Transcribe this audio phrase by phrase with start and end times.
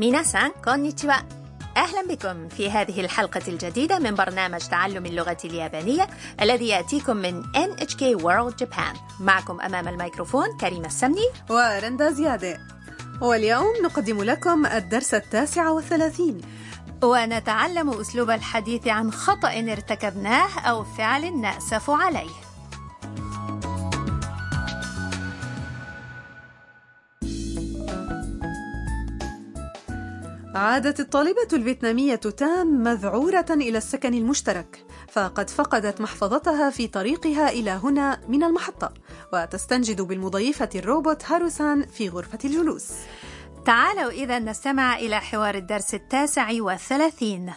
[0.00, 1.12] ميناسان كونيتشوا.
[1.76, 6.08] أهلا بكم في هذه الحلقة الجديدة من برنامج تعلم اللغة اليابانية
[6.40, 9.20] الذي يأتيكم من NHK World Japan.
[9.20, 11.28] معكم أمام الميكروفون كريمة السمني.
[11.50, 12.58] ورندا زيادة.
[13.20, 16.40] واليوم نقدم لكم الدرس التاسع والثلاثين.
[17.02, 22.49] ونتعلم أسلوب الحديث عن خطأ ارتكبناه أو فعل نأسف عليه.
[30.59, 38.21] عادت الطالبة الفيتنامية تام مذعورة إلى السكن المشترك فقد فقدت محفظتها في طريقها إلى هنا
[38.27, 38.93] من المحطة
[39.33, 42.91] وتستنجد بالمضيفة الروبوت هاروسان في غرفة الجلوس
[43.65, 47.53] تعالوا إذا نستمع إلى حوار الدرس التاسع والثلاثين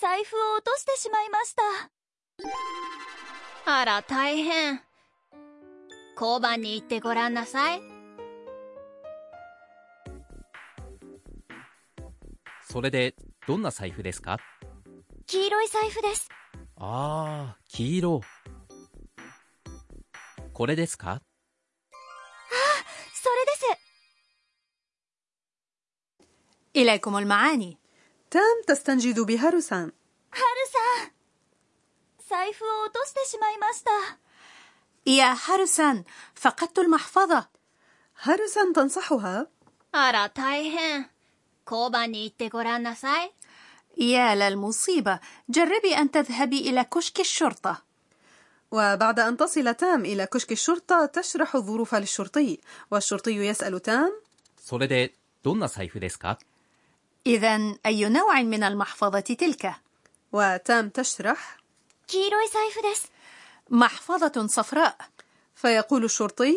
[0.00, 1.62] 財布を落としてしまいました
[3.66, 4.80] あら大変
[6.20, 7.80] 交番に行ってごらんなさい
[12.62, 13.16] それで、
[13.48, 14.38] どんな財布ですか
[15.26, 16.28] 黄色い財布です
[16.76, 18.20] ああ、黄色。
[20.52, 21.20] これですか
[23.14, 23.90] それです
[26.76, 27.78] إليكم المعاني
[28.30, 29.92] تام تستنجد بهاروسان
[30.30, 30.44] ハル
[31.00, 31.12] さん
[32.28, 33.90] 財布を落としてしまいました
[35.05, 36.03] يا هاروسان
[36.35, 37.47] فقدت المحفظة.
[38.21, 39.47] هاروسان تنصحها؟
[39.95, 41.05] أرى تايهن
[41.65, 42.49] كوبا نيتي
[43.97, 47.83] يا للمصيبة جربي أن تذهبي إلى كشك الشرطة.
[48.71, 52.59] وبعد أن تصل تام إلى كشك الشرطة تشرح الظروف للشرطي.
[52.91, 54.21] والشرطي يسأل تام
[57.27, 59.73] إذا أي نوع من المحفظة تلك؟
[60.33, 61.57] وتام تشرح
[63.70, 64.96] محفظة صفراء
[65.54, 66.56] فيقول الشرطي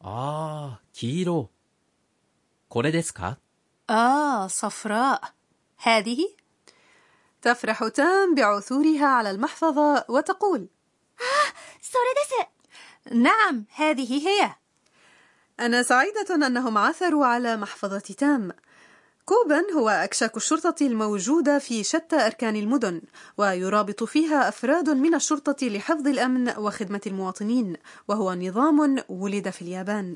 [0.00, 1.50] ああ、黄色。
[2.68, 3.38] これですか
[3.88, 5.20] آه صفراء
[5.78, 6.18] هذه
[7.42, 10.68] تفرح تام بعثورها على المحفظة وتقول
[11.80, 14.54] それです نعم هذه هي
[15.60, 18.52] أنا سعيدة أنهم عثروا على محفظة تام
[19.25, 23.01] كوبن هو أكشاك الشرطة الموجودة في شتى أركان المدن
[23.37, 27.77] ويرابط فيها أفراد من الشرطة لحفظ الأمن وخدمة المواطنين
[28.07, 30.15] وهو نظام ولد في اليابان.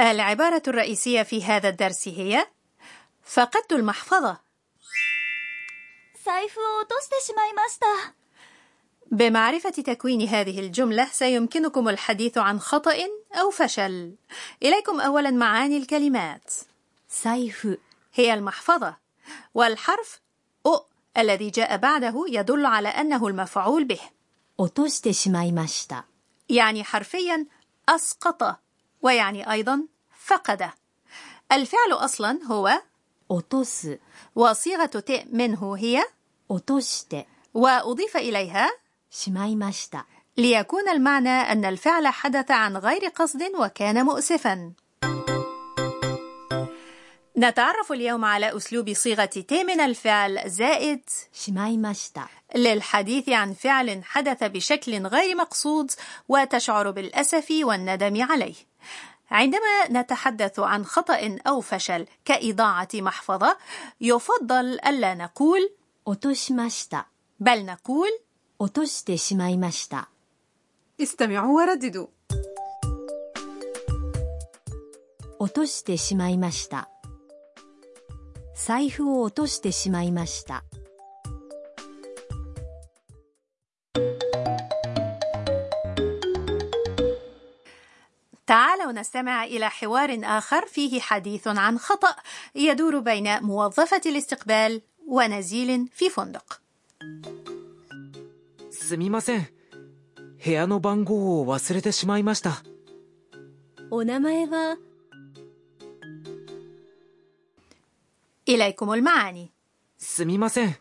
[0.00, 2.46] العبارة الرئيسية في هذا الدرس هي
[3.24, 4.38] فقدت المحفظة.
[9.11, 12.95] بمعرفة تكوين هذه الجملة سيمكنكم الحديث عن خطأ
[13.33, 14.15] أو فشل
[14.63, 16.53] إليكم أولا معاني الكلمات
[17.23, 17.77] 財布
[18.13, 18.97] هي المحفظة
[19.53, 20.21] والحرف
[20.67, 20.79] أ
[21.17, 23.99] الذي جاء بعده يدل على أنه المفعول به
[24.57, 26.05] 落としてしまいました
[26.49, 27.45] يعني حرفيا
[27.89, 28.59] أسقط
[29.01, 29.87] ويعني أيضا
[30.25, 30.69] فقد
[31.51, 32.81] الفعل أصلا هو
[33.29, 33.99] 落とす
[34.35, 36.03] وصيغة ت منه هي
[36.49, 38.69] 落として وأضيف إليها
[39.09, 40.05] しまいました
[40.37, 44.73] ليكون المعنى أن الفعل حدث عن غير قصد وكان مؤسفا
[47.37, 51.01] نتعرف اليوم على أسلوب صيغة ت من الفعل زائد
[51.31, 55.91] しまいました للحديث عن فعل حدث بشكل غير مقصود
[56.29, 58.55] وتشعر بالأسف والندم عليه
[59.31, 63.57] عندما نتحدث عن خطأ أو فشل كإضاعة محفظة
[64.01, 65.69] يفضل ألا نقول
[66.05, 67.07] 落としました
[67.39, 68.09] بل نقول
[68.59, 70.09] 落としてしまいました
[70.99, 72.07] استمعوا ورددوا
[75.39, 76.89] 落としてしまいました
[78.55, 80.63] 財布を落としてしまいました
[88.47, 92.15] تعالوا نستمع إلى حوار آخر فيه حديث عن خطأ
[92.55, 96.61] يدور بين موظفة الاستقبال ونزيل في فندق
[98.87, 99.47] すみません
[100.43, 102.63] 部屋の番号を忘れてしまいました
[103.91, 104.77] お名前は
[108.49, 109.51] إليكم المعاني
[109.97, 110.75] すみません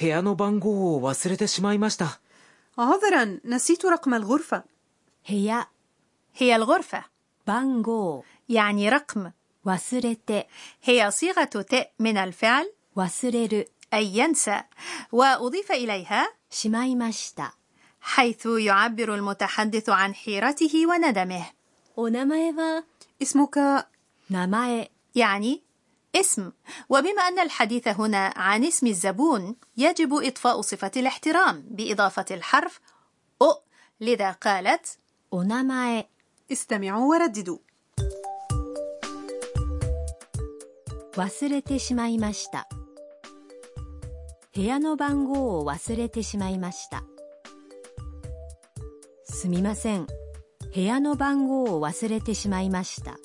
[0.00, 2.20] 部屋の番号を忘れてしまいました
[2.78, 4.64] عذرا نسيت رقم الغرفة
[5.28, 5.68] 部屋
[6.34, 7.04] هي الغرفة
[7.46, 9.30] 番号 يعني رقم
[9.66, 10.46] 忘れて
[10.82, 14.62] هي صيغة ت من الفعل 忘れる أي ينسى
[15.12, 17.54] وأضيف إليها しまいました
[18.00, 21.44] حيث يعبر المتحدث عن حيرته وندمه
[21.96, 22.84] お名前は
[23.22, 23.86] اسمك
[24.30, 25.62] 名前 يعني
[26.16, 26.52] اسم
[26.88, 32.80] وبما أن الحديث هنا عن اسم الزبون يجب إضفاء صفة الاحترام بإضافة الحرف
[33.42, 33.62] أو
[34.00, 34.98] لذا قالت
[35.32, 36.04] お名前
[36.52, 37.58] استمعوا ورددوا
[41.16, 42.68] 忘れてしまいました
[44.54, 47.04] 部屋の番号を忘れてしまいました
[49.24, 50.06] すみません
[50.74, 53.18] 部屋の番号を忘れてしまいました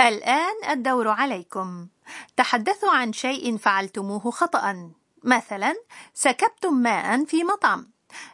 [0.00, 1.88] الآن الدور عليكم
[2.36, 4.90] تحدثوا عن شيء فعلتموه خطأ
[5.24, 5.74] مثلا
[6.14, 7.90] سكبتم ماء في مطعم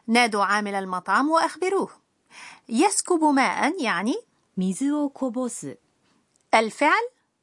[0.07, 1.91] نادوا عامل المطعم وأخبروه
[2.69, 4.17] يسكب ماء يعني
[4.57, 5.79] 水をこぼす
[6.53, 6.93] الفعل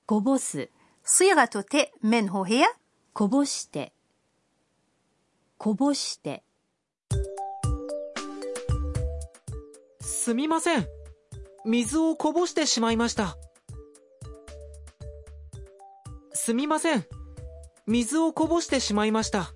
[0.05, 0.69] こぼす
[1.03, 2.65] صيغة ت منه هي
[3.13, 3.93] こぼして
[5.57, 6.43] こぼして
[10.01, 10.85] すみません
[11.65, 13.37] 水をこぼしてしまいました
[16.33, 17.05] すみません
[17.87, 19.53] 水をこぼしてしまいました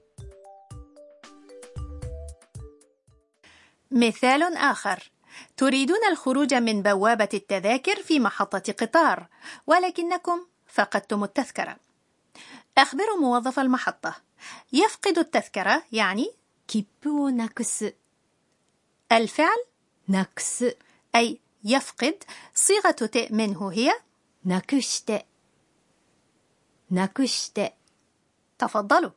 [3.91, 5.11] مثال آخر
[5.57, 9.27] تريدون الخروج من بوابة التذاكر في محطة قطار
[9.67, 11.75] ولكنكم فقدتم التذكرة
[12.77, 14.15] أخبروا موظف المحطة
[14.73, 16.31] يفقد التذكرة يعني
[16.67, 17.95] 切符をなくす
[19.11, 19.49] الفعل
[20.09, 20.77] なくす
[21.15, 22.23] أي يفقد
[22.53, 23.91] صيغة ت منه هي
[24.45, 25.25] なくして
[26.89, 27.75] なくして
[28.57, 29.11] تفضلوا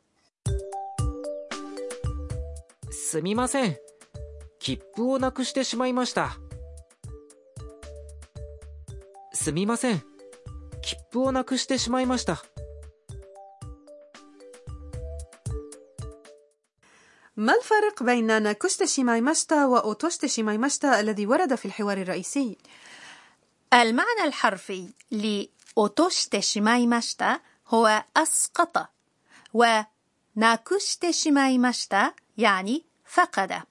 [2.90, 3.76] すみません
[4.58, 6.38] 切符をなくしてしまいました
[9.32, 10.02] すみません
[10.82, 12.44] 切符をなくしてしまいました
[17.37, 22.58] ما الفرق بين ناكوشت شيمايماشتا وأوتوشت شيمايماشتا الذي ورد في الحوار الرئيسي؟
[23.72, 28.88] المعنى الحرفي لأوتوشت شيمايماشتا هو أسقط
[29.55, 33.62] وناكوشت شيمايماشتا يعني فقد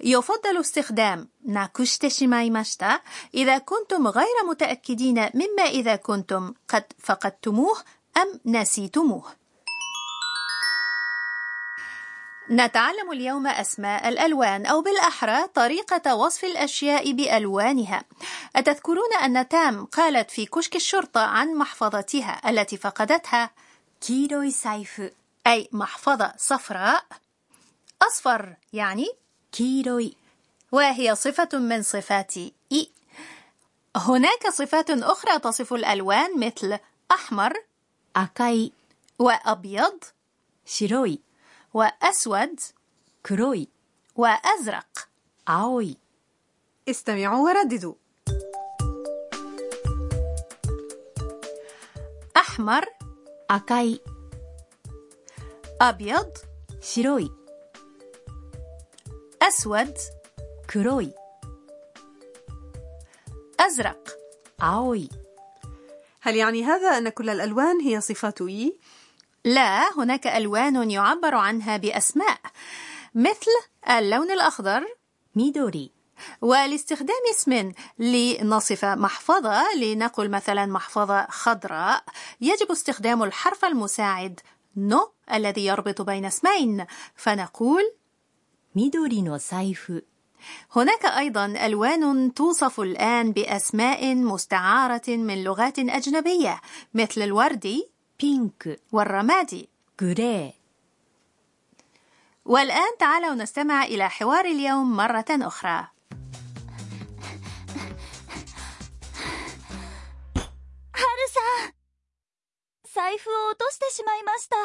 [0.00, 3.00] يفضل استخدام なくしてしまいました
[3.34, 7.76] إذا كنتم غير متأكدين مما إذا كنتم قد فقدتموه
[8.16, 9.24] أم نسيتموه.
[12.50, 18.04] نتعلم اليوم أسماء الألوان أو بالأحرى طريقة وصف الأشياء بألوانها.
[18.56, 23.50] أتذكرون أن تام قالت في كشك الشرطة عن محفظتها التي فقدتها
[24.00, 25.02] كيروي سايف
[25.46, 27.04] أي محفظة صفراء
[28.02, 29.06] أصفر يعني
[29.51, 30.17] 黄色い
[30.71, 32.37] وهي صفة من صفات
[32.71, 32.89] إي
[33.95, 36.79] هناك صفات أخرى تصف الألوان مثل
[37.11, 37.53] أحمر
[38.17, 38.71] 赤い
[39.19, 39.99] وأبيض
[40.65, 41.19] 白い
[41.73, 42.59] وأسود
[43.23, 43.67] 黒い
[44.15, 45.09] وأزرق
[45.47, 45.97] 青い
[46.89, 47.93] استمعوا ورددوا
[52.37, 52.85] أحمر
[53.51, 54.01] 赤い
[55.81, 56.31] أبيض
[56.81, 57.31] 白い
[59.42, 59.94] أسود
[60.70, 61.12] كروي.
[63.60, 64.08] أزرق
[64.62, 65.08] أوي
[66.20, 68.78] هل يعني هذا أن كل الألوان هي صفات إي؟
[69.44, 72.38] لا هناك ألوان يعبر عنها بأسماء
[73.14, 73.50] مثل
[73.90, 74.86] اللون الأخضر
[75.34, 75.92] ميدوري.
[76.40, 82.04] ولاستخدام اسم لنصف محفظة لنقل مثلا محفظة خضراء
[82.40, 84.40] يجب استخدام الحرف المساعد
[84.76, 87.82] の الذي يربط بين اسمين فنقول
[88.75, 90.05] 緑の財布
[90.71, 96.61] هناك أيضا ألوان توصف الآن بأسماء مستعارة من لغات أجنبية
[96.93, 100.53] مثل الوردي ピンク والرمادي グレー
[102.45, 105.87] والآن تعالوا نستمع إلى حوار اليوم مرة أخرى
[112.95, 114.55] 財布を落としてしまいました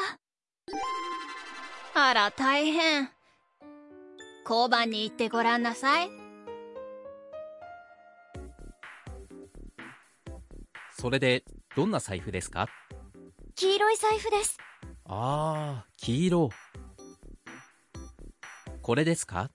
[1.94, 3.10] あら大変
[4.47, 6.09] 交番に行ってごらんなさい。
[10.97, 11.43] それで、
[11.75, 12.67] どんな財布ですか？
[13.55, 14.57] 黄色い財布です。
[15.05, 16.49] ああ、黄色。
[18.81, 19.49] これですか？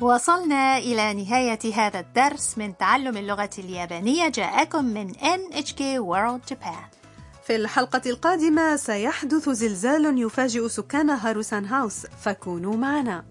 [0.00, 4.28] وصلنا إلى نهاية هذا الدرس من تعلم اللغة اليابانية.
[4.28, 6.96] جاءكم من NHK World Japan.
[7.46, 12.06] في الحلقة القادمة سيحدث زلزال يفاجئ سكان هاروسان هاوس.
[12.06, 13.24] فكونوا معنا.